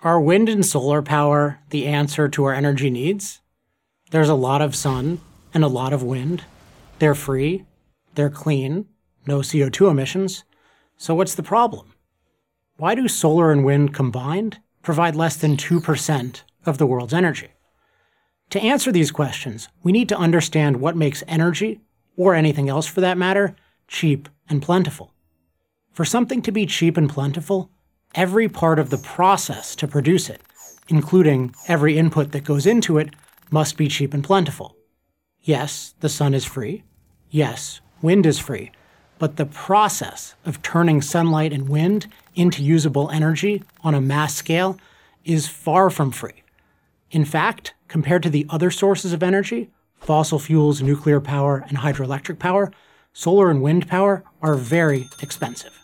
Are 0.00 0.20
wind 0.20 0.50
and 0.50 0.64
solar 0.64 1.00
power 1.00 1.60
the 1.70 1.86
answer 1.86 2.28
to 2.28 2.44
our 2.44 2.52
energy 2.52 2.90
needs? 2.90 3.40
There's 4.10 4.28
a 4.28 4.34
lot 4.34 4.60
of 4.60 4.76
sun 4.76 5.22
and 5.54 5.64
a 5.64 5.68
lot 5.68 5.94
of 5.94 6.02
wind. 6.02 6.44
They're 6.98 7.14
free, 7.14 7.64
they're 8.14 8.28
clean, 8.28 8.86
no 9.26 9.38
CO2 9.38 9.90
emissions. 9.90 10.44
So 10.98 11.14
what's 11.14 11.34
the 11.34 11.42
problem? 11.42 11.94
Why 12.76 12.94
do 12.94 13.08
solar 13.08 13.50
and 13.50 13.64
wind 13.64 13.94
combined 13.94 14.60
provide 14.82 15.16
less 15.16 15.36
than 15.36 15.56
2% 15.56 16.42
of 16.66 16.76
the 16.76 16.86
world's 16.86 17.14
energy? 17.14 17.48
To 18.50 18.60
answer 18.60 18.92
these 18.92 19.10
questions, 19.10 19.68
we 19.82 19.92
need 19.92 20.10
to 20.10 20.18
understand 20.18 20.76
what 20.76 20.94
makes 20.94 21.24
energy, 21.26 21.80
or 22.18 22.34
anything 22.34 22.68
else 22.68 22.86
for 22.86 23.00
that 23.00 23.16
matter, 23.16 23.56
cheap 23.88 24.28
and 24.46 24.60
plentiful. 24.60 25.14
For 25.90 26.04
something 26.04 26.42
to 26.42 26.52
be 26.52 26.66
cheap 26.66 26.98
and 26.98 27.08
plentiful, 27.08 27.70
every 28.16 28.48
part 28.48 28.78
of 28.78 28.90
the 28.90 28.98
process 28.98 29.76
to 29.76 29.86
produce 29.86 30.28
it, 30.28 30.40
including 30.88 31.54
every 31.68 31.98
input 31.98 32.32
that 32.32 32.44
goes 32.44 32.66
into 32.66 32.98
it, 32.98 33.14
must 33.50 33.76
be 33.76 33.88
cheap 33.88 34.14
and 34.14 34.24
plentiful. 34.24 34.76
Yes, 35.42 35.94
the 36.00 36.08
sun 36.08 36.34
is 36.34 36.44
free. 36.44 36.82
Yes, 37.30 37.80
wind 38.02 38.26
is 38.26 38.38
free. 38.38 38.72
But 39.18 39.36
the 39.36 39.46
process 39.46 40.34
of 40.44 40.62
turning 40.62 41.00
sunlight 41.00 41.52
and 41.52 41.68
wind 41.68 42.08
into 42.34 42.62
usable 42.62 43.10
energy 43.10 43.62
on 43.84 43.94
a 43.94 44.00
mass 44.00 44.34
scale 44.34 44.78
is 45.24 45.46
far 45.46 45.90
from 45.90 46.10
free. 46.10 46.42
In 47.10 47.24
fact, 47.24 47.74
compared 47.88 48.22
to 48.24 48.30
the 48.30 48.46
other 48.50 48.70
sources 48.70 49.12
of 49.12 49.22
energy, 49.22 49.70
fossil 50.00 50.38
fuels, 50.38 50.82
nuclear 50.82 51.20
power, 51.20 51.64
and 51.68 51.78
hydroelectric 51.78 52.38
power, 52.38 52.72
solar 53.12 53.50
and 53.50 53.62
wind 53.62 53.88
power 53.88 54.24
are 54.42 54.54
very 54.54 55.06
expensive. 55.22 55.78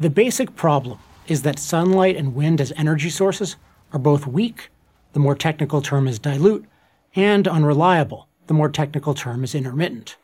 The 0.00 0.10
basic 0.10 0.56
problem 0.56 0.98
is 1.26 1.42
that 1.42 1.58
sunlight 1.58 2.16
and 2.16 2.34
wind 2.34 2.60
as 2.60 2.72
energy 2.76 3.10
sources 3.10 3.56
are 3.92 3.98
both 3.98 4.26
weak, 4.26 4.70
the 5.12 5.20
more 5.20 5.34
technical 5.34 5.80
term 5.80 6.06
is 6.08 6.18
dilute, 6.18 6.66
and 7.14 7.46
unreliable, 7.46 8.28
the 8.46 8.54
more 8.54 8.68
technical 8.68 9.14
term 9.14 9.44
is 9.44 9.54
intermittent. 9.54 10.16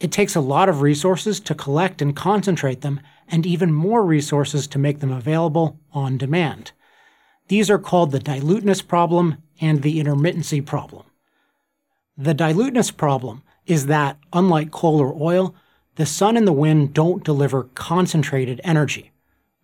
It 0.00 0.12
takes 0.12 0.34
a 0.34 0.40
lot 0.40 0.68
of 0.68 0.82
resources 0.82 1.40
to 1.40 1.54
collect 1.54 2.02
and 2.02 2.16
concentrate 2.16 2.80
them, 2.80 3.00
and 3.28 3.46
even 3.46 3.72
more 3.72 4.04
resources 4.04 4.66
to 4.68 4.78
make 4.78 5.00
them 5.00 5.12
available 5.12 5.78
on 5.92 6.18
demand. 6.18 6.72
These 7.48 7.70
are 7.70 7.78
called 7.78 8.10
the 8.10 8.18
diluteness 8.18 8.86
problem 8.86 9.38
and 9.60 9.82
the 9.82 10.02
intermittency 10.02 10.64
problem. 10.64 11.04
The 12.16 12.34
diluteness 12.34 12.90
problem 12.90 13.42
is 13.66 13.86
that, 13.86 14.18
unlike 14.32 14.70
coal 14.70 15.00
or 15.00 15.16
oil, 15.20 15.54
the 15.96 16.06
sun 16.06 16.36
and 16.36 16.46
the 16.46 16.52
wind 16.52 16.92
don't 16.92 17.24
deliver 17.24 17.64
concentrated 17.74 18.60
energy, 18.64 19.12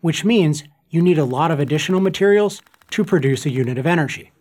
which 0.00 0.24
means 0.24 0.62
you 0.91 1.00
need 1.00 1.19
a 1.19 1.24
lot 1.24 1.50
of 1.50 1.60
additional 1.60 2.00
materials 2.00 2.60
to 2.91 3.05
produce 3.05 3.46
a 3.46 3.50
unit 3.50 3.78
of 3.78 3.86
energy. 3.86 4.33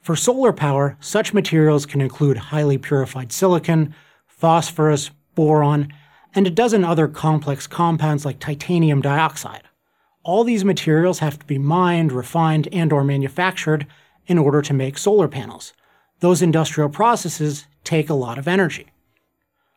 For 0.00 0.16
solar 0.16 0.52
power, 0.52 0.96
such 1.00 1.34
materials 1.34 1.86
can 1.86 2.00
include 2.00 2.36
highly 2.36 2.78
purified 2.78 3.32
silicon, 3.32 3.94
phosphorus, 4.26 5.10
boron, 5.34 5.92
and 6.34 6.46
a 6.46 6.50
dozen 6.50 6.84
other 6.84 7.08
complex 7.08 7.66
compounds 7.66 8.24
like 8.24 8.38
titanium 8.38 9.00
dioxide. 9.00 9.62
All 10.24 10.44
these 10.44 10.64
materials 10.64 11.18
have 11.18 11.38
to 11.38 11.46
be 11.46 11.58
mined, 11.58 12.12
refined, 12.12 12.68
and 12.72 12.92
or 12.92 13.04
manufactured 13.04 13.86
in 14.26 14.38
order 14.38 14.62
to 14.62 14.72
make 14.72 14.96
solar 14.96 15.28
panels. 15.28 15.72
Those 16.20 16.42
industrial 16.42 16.88
processes 16.88 17.66
take 17.82 18.08
a 18.08 18.14
lot 18.14 18.38
of 18.38 18.46
energy. 18.46 18.86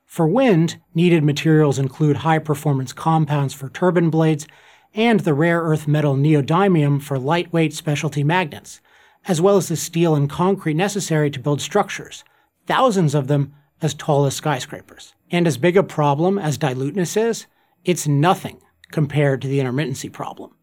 For 0.05 0.27
wind, 0.27 0.79
needed 0.93 1.23
materials 1.23 1.79
include 1.79 2.17
high 2.17 2.39
performance 2.39 2.93
compounds 2.93 3.53
for 3.53 3.69
turbine 3.69 4.11
blades 4.11 4.47
and 4.95 5.19
the 5.19 5.33
rare 5.33 5.61
earth 5.61 5.87
metal 5.87 6.15
neodymium 6.15 7.01
for 7.01 7.19
lightweight 7.19 7.73
specialty 7.73 8.23
magnets, 8.23 8.79
as 9.25 9.41
well 9.41 9.57
as 9.57 9.67
the 9.67 9.75
steel 9.75 10.15
and 10.15 10.29
concrete 10.29 10.73
necessary 10.73 11.29
to 11.29 11.39
build 11.39 11.59
structures, 11.59 12.23
thousands 12.65 13.13
of 13.13 13.27
them 13.27 13.53
as 13.81 13.93
tall 13.93 14.25
as 14.25 14.33
skyscrapers. 14.35 15.13
And 15.29 15.47
as 15.47 15.57
big 15.57 15.75
a 15.75 15.83
problem 15.83 16.39
as 16.39 16.57
diluteness 16.57 17.17
is, 17.17 17.45
it's 17.83 18.07
nothing 18.07 18.61
compared 18.91 19.41
to 19.41 19.47
the 19.49 19.59
intermittency 19.59 20.11
problem. 20.11 20.55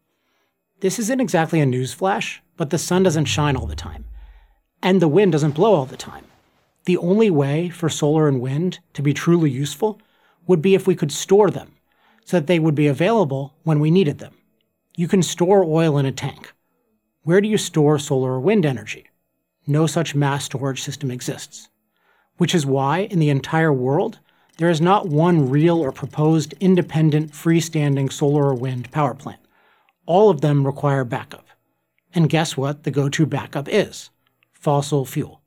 This 0.79 0.97
isn't 0.97 1.21
exactly 1.21 1.61
a 1.61 1.65
newsflash, 1.65 2.39
but 2.57 2.71
the 2.71 2.77
sun 2.77 3.03
doesn't 3.03 3.25
shine 3.25 3.55
all 3.55 3.67
the 3.67 3.75
time, 3.75 4.05
and 4.81 5.01
the 5.01 5.07
wind 5.07 5.31
doesn't 5.31 5.51
blow 5.51 5.75
all 5.75 5.85
the 5.85 5.95
time. 5.95 6.25
The 6.85 6.97
only 6.97 7.29
way 7.29 7.69
for 7.69 7.87
solar 7.87 8.27
and 8.27 8.41
wind 8.41 8.79
to 8.93 9.01
be 9.01 9.13
truly 9.13 9.51
useful 9.51 10.01
would 10.47 10.61
be 10.61 10.75
if 10.75 10.87
we 10.87 10.95
could 10.95 11.11
store 11.11 11.51
them 11.51 11.73
so 12.25 12.37
that 12.37 12.47
they 12.47 12.59
would 12.59 12.75
be 12.75 12.87
available 12.87 13.55
when 13.63 13.79
we 13.79 13.91
needed 13.91 14.19
them. 14.19 14.33
You 14.95 15.07
can 15.07 15.23
store 15.23 15.63
oil 15.63 15.97
in 15.97 16.05
a 16.05 16.11
tank. 16.11 16.53
Where 17.23 17.41
do 17.41 17.47
you 17.47 17.57
store 17.57 17.97
solar 17.99 18.33
or 18.33 18.39
wind 18.39 18.65
energy? 18.65 19.07
No 19.65 19.87
such 19.87 20.13
mass 20.13 20.45
storage 20.45 20.81
system 20.81 21.09
exists. 21.09 21.69
Which 22.37 22.53
is 22.53 22.65
why, 22.65 22.99
in 22.99 23.19
the 23.19 23.29
entire 23.29 23.71
world, 23.71 24.19
there 24.57 24.69
is 24.69 24.81
not 24.81 25.07
one 25.07 25.49
real 25.49 25.79
or 25.79 25.91
proposed 25.91 26.53
independent 26.59 27.31
freestanding 27.31 28.11
solar 28.11 28.45
or 28.45 28.55
wind 28.55 28.91
power 28.91 29.13
plant. 29.13 29.39
All 30.05 30.29
of 30.29 30.41
them 30.41 30.65
require 30.65 31.03
backup. 31.03 31.47
And 32.13 32.29
guess 32.29 32.55
what 32.55 32.83
the 32.83 32.91
go 32.91 33.09
to 33.09 33.25
backup 33.25 33.67
is? 33.67 34.09
Fossil 34.51 35.05
fuel. 35.05 35.41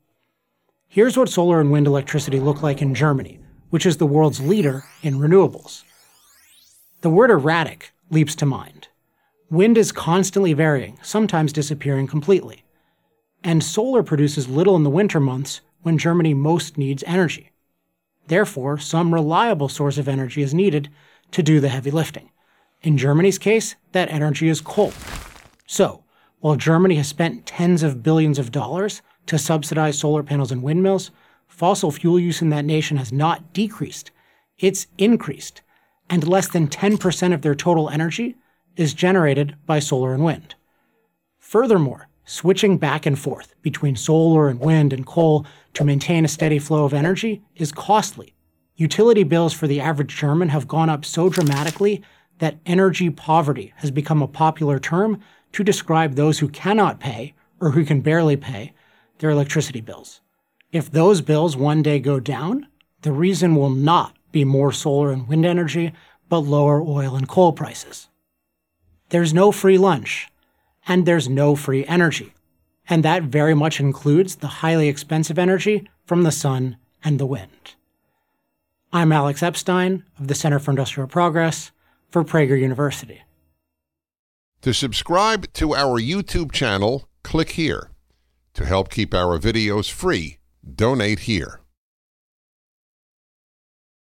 Here's 0.87 1.15
what 1.15 1.29
solar 1.29 1.61
and 1.61 1.71
wind 1.71 1.87
electricity 1.87 2.39
look 2.39 2.61
like 2.61 2.81
in 2.81 2.95
Germany, 2.95 3.39
which 3.69 3.85
is 3.85 3.97
the 3.97 4.05
world's 4.05 4.41
leader 4.41 4.83
in 5.03 5.19
renewables. 5.19 5.83
The 7.01 7.09
word 7.11 7.29
erratic 7.29 7.93
leaps 8.09 8.33
to 8.35 8.45
mind. 8.45 8.87
Wind 9.51 9.77
is 9.77 9.91
constantly 9.91 10.53
varying, 10.53 10.97
sometimes 11.03 11.53
disappearing 11.53 12.07
completely. 12.07 12.63
And 13.43 13.63
solar 13.63 14.01
produces 14.01 14.49
little 14.49 14.75
in 14.75 14.83
the 14.83 14.89
winter 14.89 15.19
months 15.19 15.61
when 15.83 15.99
Germany 15.99 16.33
most 16.33 16.75
needs 16.75 17.03
energy. 17.05 17.51
Therefore, 18.27 18.79
some 18.79 19.13
reliable 19.13 19.69
source 19.69 19.99
of 19.99 20.07
energy 20.07 20.41
is 20.41 20.55
needed 20.55 20.89
to 21.31 21.43
do 21.43 21.59
the 21.59 21.69
heavy 21.69 21.91
lifting. 21.91 22.31
In 22.81 22.97
Germany's 22.97 23.37
case, 23.37 23.75
that 23.91 24.11
energy 24.11 24.49
is 24.49 24.59
coal. 24.59 24.91
So, 25.67 26.03
while 26.39 26.55
Germany 26.55 26.95
has 26.95 27.07
spent 27.07 27.45
tens 27.45 27.83
of 27.83 28.01
billions 28.03 28.39
of 28.39 28.51
dollars 28.51 29.03
to 29.27 29.37
subsidize 29.37 29.99
solar 29.99 30.23
panels 30.23 30.51
and 30.51 30.63
windmills, 30.63 31.11
fossil 31.47 31.91
fuel 31.91 32.19
use 32.19 32.41
in 32.41 32.49
that 32.49 32.65
nation 32.65 32.97
has 32.97 33.13
not 33.13 33.53
decreased, 33.53 34.11
it's 34.57 34.87
increased, 34.97 35.61
and 36.09 36.27
less 36.27 36.47
than 36.47 36.67
10% 36.67 37.33
of 37.33 37.41
their 37.41 37.55
total 37.55 37.89
energy 37.89 38.35
is 38.75 38.93
generated 38.93 39.55
by 39.65 39.79
solar 39.79 40.13
and 40.13 40.23
wind. 40.23 40.55
Furthermore, 41.39 42.07
switching 42.25 42.77
back 42.77 43.05
and 43.05 43.17
forth 43.17 43.55
between 43.61 43.95
solar 43.95 44.49
and 44.49 44.59
wind 44.59 44.93
and 44.93 45.05
coal 45.05 45.45
to 45.73 45.83
maintain 45.83 46.25
a 46.25 46.27
steady 46.27 46.59
flow 46.59 46.85
of 46.85 46.93
energy 46.93 47.41
is 47.55 47.71
costly. 47.71 48.33
Utility 48.75 49.23
bills 49.23 49.53
for 49.53 49.65
the 49.65 49.79
average 49.79 50.15
German 50.15 50.49
have 50.49 50.67
gone 50.67 50.89
up 50.89 51.03
so 51.05 51.29
dramatically 51.29 52.03
that 52.39 52.59
energy 52.65 53.09
poverty 53.09 53.73
has 53.77 53.91
become 53.91 54.21
a 54.21 54.27
popular 54.27 54.77
term 54.77 55.19
to 55.53 55.63
describe 55.63 56.13
those 56.13 56.39
who 56.39 56.49
cannot 56.49 56.99
pay, 56.99 57.33
or 57.59 57.71
who 57.71 57.83
can 57.83 58.01
barely 58.01 58.35
pay, 58.35 58.73
their 59.19 59.29
electricity 59.29 59.81
bills. 59.81 60.21
If 60.71 60.91
those 60.91 61.21
bills 61.21 61.55
one 61.55 61.81
day 61.81 61.99
go 61.99 62.19
down, 62.19 62.67
the 63.01 63.11
reason 63.11 63.55
will 63.55 63.69
not 63.69 64.16
be 64.37 64.45
more 64.45 64.71
solar 64.71 65.11
and 65.11 65.27
wind 65.27 65.45
energy, 65.45 65.93
but 66.29 66.39
lower 66.39 66.79
oil 66.79 67.15
and 67.15 67.27
coal 67.27 67.51
prices. 67.53 68.07
There's 69.09 69.33
no 69.33 69.51
free 69.51 69.79
lunch, 69.79 70.27
and 70.87 71.05
there's 71.05 71.27
no 71.27 71.55
free 71.55 71.83
energy. 71.87 72.33
And 72.87 73.03
that 73.03 73.23
very 73.23 73.55
much 73.55 73.79
includes 73.79 74.35
the 74.35 74.61
highly 74.61 74.89
expensive 74.89 75.39
energy 75.39 75.89
from 76.05 76.21
the 76.21 76.31
sun 76.31 76.77
and 77.03 77.19
the 77.19 77.25
wind. 77.25 77.75
I'm 78.93 79.11
Alex 79.11 79.41
Epstein 79.41 80.03
of 80.19 80.27
the 80.27 80.35
Center 80.35 80.59
for 80.59 80.71
Industrial 80.71 81.07
Progress 81.07 81.71
for 82.11 82.23
Prager 82.23 82.59
University. 82.59 83.21
To 84.61 84.71
subscribe 84.71 85.51
to 85.53 85.73
our 85.73 85.99
YouTube 85.99 86.51
channel, 86.51 87.09
click 87.23 87.51
here. 87.51 87.89
To 88.53 88.65
help 88.65 88.89
keep 88.89 89.15
our 89.15 89.39
videos 89.39 89.91
free, 89.91 90.37
donate 90.75 91.21
here. 91.21 91.59